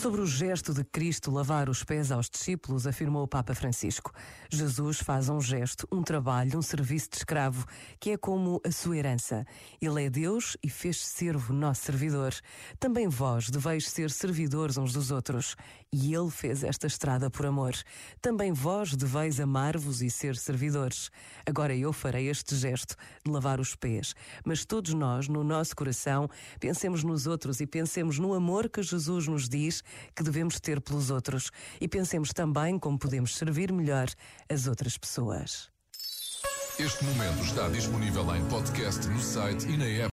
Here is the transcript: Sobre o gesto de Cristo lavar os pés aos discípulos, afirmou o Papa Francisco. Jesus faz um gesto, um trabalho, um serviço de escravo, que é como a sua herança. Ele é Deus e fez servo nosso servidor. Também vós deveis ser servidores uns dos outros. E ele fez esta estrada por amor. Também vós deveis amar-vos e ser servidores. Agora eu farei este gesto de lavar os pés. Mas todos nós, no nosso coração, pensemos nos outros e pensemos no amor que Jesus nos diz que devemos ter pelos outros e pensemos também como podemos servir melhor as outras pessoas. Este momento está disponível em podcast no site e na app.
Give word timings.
Sobre 0.00 0.22
o 0.22 0.26
gesto 0.26 0.72
de 0.72 0.82
Cristo 0.82 1.30
lavar 1.30 1.68
os 1.68 1.84
pés 1.84 2.10
aos 2.10 2.30
discípulos, 2.30 2.86
afirmou 2.86 3.22
o 3.22 3.28
Papa 3.28 3.54
Francisco. 3.54 4.10
Jesus 4.48 4.98
faz 4.98 5.28
um 5.28 5.42
gesto, 5.42 5.86
um 5.92 6.02
trabalho, 6.02 6.58
um 6.58 6.62
serviço 6.62 7.10
de 7.10 7.18
escravo, 7.18 7.66
que 8.00 8.12
é 8.12 8.16
como 8.16 8.62
a 8.64 8.72
sua 8.72 8.96
herança. 8.96 9.44
Ele 9.78 10.06
é 10.06 10.08
Deus 10.08 10.56
e 10.64 10.70
fez 10.70 11.04
servo 11.04 11.52
nosso 11.52 11.82
servidor. 11.82 12.32
Também 12.78 13.08
vós 13.08 13.50
deveis 13.50 13.90
ser 13.90 14.10
servidores 14.10 14.78
uns 14.78 14.94
dos 14.94 15.10
outros. 15.10 15.54
E 15.92 16.14
ele 16.14 16.30
fez 16.30 16.62
esta 16.64 16.86
estrada 16.86 17.28
por 17.28 17.44
amor. 17.44 17.74
Também 18.22 18.52
vós 18.52 18.94
deveis 18.94 19.38
amar-vos 19.38 20.00
e 20.00 20.08
ser 20.08 20.36
servidores. 20.36 21.10
Agora 21.44 21.74
eu 21.74 21.92
farei 21.92 22.28
este 22.28 22.56
gesto 22.56 22.96
de 23.22 23.30
lavar 23.30 23.60
os 23.60 23.74
pés. 23.74 24.14
Mas 24.46 24.64
todos 24.64 24.94
nós, 24.94 25.28
no 25.28 25.44
nosso 25.44 25.76
coração, 25.76 26.30
pensemos 26.58 27.04
nos 27.04 27.26
outros 27.26 27.60
e 27.60 27.66
pensemos 27.66 28.18
no 28.18 28.32
amor 28.32 28.70
que 28.70 28.82
Jesus 28.82 29.26
nos 29.26 29.48
diz 29.48 29.82
que 30.14 30.22
devemos 30.22 30.60
ter 30.60 30.80
pelos 30.80 31.10
outros 31.10 31.50
e 31.80 31.88
pensemos 31.88 32.30
também 32.32 32.78
como 32.78 32.98
podemos 32.98 33.36
servir 33.36 33.72
melhor 33.72 34.08
as 34.48 34.66
outras 34.66 34.96
pessoas. 34.96 35.70
Este 36.78 37.04
momento 37.04 37.44
está 37.44 37.68
disponível 37.68 38.34
em 38.34 38.42
podcast 38.48 39.06
no 39.08 39.20
site 39.20 39.68
e 39.68 39.76
na 39.76 39.84
app. 39.84 40.08